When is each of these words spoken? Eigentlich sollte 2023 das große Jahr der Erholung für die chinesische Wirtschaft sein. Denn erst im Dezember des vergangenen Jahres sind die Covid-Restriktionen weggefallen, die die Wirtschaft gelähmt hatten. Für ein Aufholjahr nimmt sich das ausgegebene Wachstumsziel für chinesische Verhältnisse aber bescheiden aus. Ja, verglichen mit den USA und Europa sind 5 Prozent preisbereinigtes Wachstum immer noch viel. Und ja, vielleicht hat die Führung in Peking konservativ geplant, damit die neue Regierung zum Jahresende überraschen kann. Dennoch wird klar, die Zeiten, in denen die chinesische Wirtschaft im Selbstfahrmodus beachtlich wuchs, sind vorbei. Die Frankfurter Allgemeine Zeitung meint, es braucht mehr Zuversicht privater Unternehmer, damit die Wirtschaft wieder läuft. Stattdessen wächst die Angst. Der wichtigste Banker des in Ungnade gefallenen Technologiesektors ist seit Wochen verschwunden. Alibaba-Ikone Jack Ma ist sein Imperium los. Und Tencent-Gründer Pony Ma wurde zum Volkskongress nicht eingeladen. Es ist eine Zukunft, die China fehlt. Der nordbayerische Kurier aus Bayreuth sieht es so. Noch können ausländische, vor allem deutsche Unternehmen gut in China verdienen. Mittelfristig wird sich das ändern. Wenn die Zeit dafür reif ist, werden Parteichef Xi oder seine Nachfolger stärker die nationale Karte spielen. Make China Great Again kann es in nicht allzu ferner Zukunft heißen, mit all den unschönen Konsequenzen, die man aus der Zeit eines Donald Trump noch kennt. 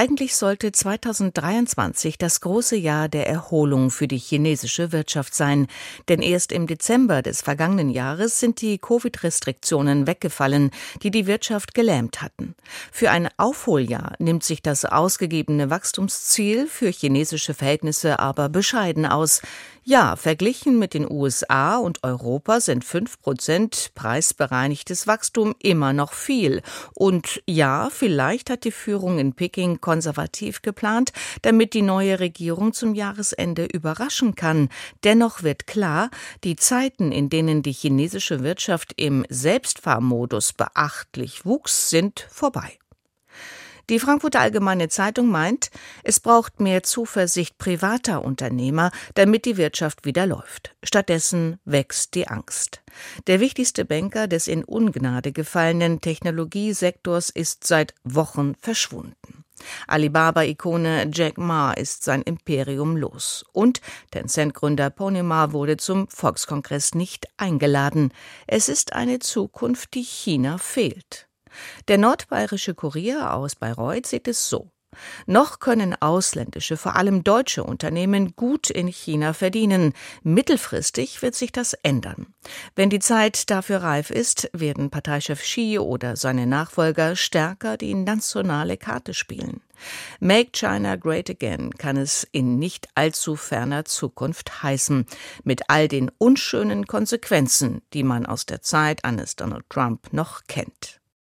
Eigentlich 0.00 0.36
sollte 0.36 0.70
2023 0.70 2.18
das 2.18 2.40
große 2.40 2.76
Jahr 2.76 3.08
der 3.08 3.26
Erholung 3.26 3.90
für 3.90 4.06
die 4.06 4.16
chinesische 4.16 4.92
Wirtschaft 4.92 5.34
sein. 5.34 5.66
Denn 6.08 6.22
erst 6.22 6.52
im 6.52 6.68
Dezember 6.68 7.20
des 7.20 7.42
vergangenen 7.42 7.90
Jahres 7.90 8.38
sind 8.38 8.60
die 8.60 8.78
Covid-Restriktionen 8.78 10.06
weggefallen, 10.06 10.70
die 11.02 11.10
die 11.10 11.26
Wirtschaft 11.26 11.74
gelähmt 11.74 12.22
hatten. 12.22 12.54
Für 12.92 13.10
ein 13.10 13.28
Aufholjahr 13.38 14.12
nimmt 14.20 14.44
sich 14.44 14.62
das 14.62 14.84
ausgegebene 14.84 15.68
Wachstumsziel 15.68 16.68
für 16.68 16.90
chinesische 16.90 17.52
Verhältnisse 17.52 18.20
aber 18.20 18.48
bescheiden 18.48 19.04
aus. 19.04 19.42
Ja, 19.90 20.16
verglichen 20.16 20.78
mit 20.78 20.92
den 20.92 21.10
USA 21.10 21.78
und 21.78 22.04
Europa 22.04 22.60
sind 22.60 22.84
5 22.84 23.22
Prozent 23.22 23.92
preisbereinigtes 23.94 25.06
Wachstum 25.06 25.54
immer 25.62 25.94
noch 25.94 26.12
viel. 26.12 26.60
Und 26.92 27.42
ja, 27.46 27.88
vielleicht 27.90 28.50
hat 28.50 28.64
die 28.64 28.70
Führung 28.70 29.18
in 29.18 29.32
Peking 29.32 29.80
konservativ 29.80 30.60
geplant, 30.60 31.12
damit 31.40 31.72
die 31.72 31.80
neue 31.80 32.20
Regierung 32.20 32.74
zum 32.74 32.94
Jahresende 32.94 33.64
überraschen 33.64 34.34
kann. 34.34 34.68
Dennoch 35.04 35.42
wird 35.42 35.66
klar, 35.66 36.10
die 36.44 36.56
Zeiten, 36.56 37.10
in 37.10 37.30
denen 37.30 37.62
die 37.62 37.72
chinesische 37.72 38.42
Wirtschaft 38.42 38.92
im 38.96 39.24
Selbstfahrmodus 39.30 40.52
beachtlich 40.52 41.46
wuchs, 41.46 41.88
sind 41.88 42.26
vorbei. 42.30 42.78
Die 43.90 43.98
Frankfurter 43.98 44.40
Allgemeine 44.40 44.88
Zeitung 44.88 45.28
meint, 45.28 45.70
es 46.04 46.20
braucht 46.20 46.60
mehr 46.60 46.82
Zuversicht 46.82 47.56
privater 47.56 48.22
Unternehmer, 48.22 48.90
damit 49.14 49.46
die 49.46 49.56
Wirtschaft 49.56 50.04
wieder 50.04 50.26
läuft. 50.26 50.76
Stattdessen 50.84 51.58
wächst 51.64 52.14
die 52.14 52.28
Angst. 52.28 52.82
Der 53.26 53.40
wichtigste 53.40 53.86
Banker 53.86 54.28
des 54.28 54.46
in 54.46 54.62
Ungnade 54.62 55.32
gefallenen 55.32 56.02
Technologiesektors 56.02 57.30
ist 57.30 57.66
seit 57.66 57.94
Wochen 58.04 58.54
verschwunden. 58.60 59.44
Alibaba-Ikone 59.86 61.10
Jack 61.12 61.38
Ma 61.38 61.72
ist 61.72 62.04
sein 62.04 62.22
Imperium 62.22 62.96
los. 62.96 63.44
Und 63.52 63.80
Tencent-Gründer 64.10 64.90
Pony 64.90 65.22
Ma 65.22 65.52
wurde 65.52 65.78
zum 65.78 66.08
Volkskongress 66.08 66.94
nicht 66.94 67.26
eingeladen. 67.38 68.12
Es 68.46 68.68
ist 68.68 68.92
eine 68.92 69.18
Zukunft, 69.18 69.94
die 69.94 70.04
China 70.04 70.58
fehlt. 70.58 71.27
Der 71.88 71.98
nordbayerische 71.98 72.74
Kurier 72.74 73.34
aus 73.34 73.54
Bayreuth 73.54 74.06
sieht 74.06 74.28
es 74.28 74.48
so. 74.48 74.70
Noch 75.26 75.58
können 75.58 75.94
ausländische, 76.00 76.76
vor 76.76 76.96
allem 76.96 77.22
deutsche 77.22 77.62
Unternehmen 77.62 78.34
gut 78.36 78.70
in 78.70 78.88
China 78.88 79.32
verdienen. 79.32 79.92
Mittelfristig 80.22 81.20
wird 81.22 81.34
sich 81.34 81.52
das 81.52 81.74
ändern. 81.74 82.34
Wenn 82.74 82.90
die 82.90 82.98
Zeit 82.98 83.50
dafür 83.50 83.82
reif 83.82 84.10
ist, 84.10 84.50
werden 84.52 84.90
Parteichef 84.90 85.42
Xi 85.42 85.78
oder 85.78 86.16
seine 86.16 86.46
Nachfolger 86.46 87.16
stärker 87.16 87.76
die 87.76 87.94
nationale 87.94 88.76
Karte 88.76 89.14
spielen. 89.14 89.60
Make 90.18 90.50
China 90.52 90.96
Great 90.96 91.30
Again 91.30 91.70
kann 91.74 91.96
es 91.96 92.26
in 92.32 92.58
nicht 92.58 92.88
allzu 92.94 93.36
ferner 93.36 93.84
Zukunft 93.84 94.62
heißen, 94.62 95.06
mit 95.44 95.68
all 95.68 95.86
den 95.86 96.10
unschönen 96.18 96.86
Konsequenzen, 96.86 97.82
die 97.92 98.02
man 98.02 98.26
aus 98.26 98.46
der 98.46 98.62
Zeit 98.62 99.04
eines 99.04 99.36
Donald 99.36 99.68
Trump 99.68 100.12
noch 100.12 100.42
kennt. 100.48 100.97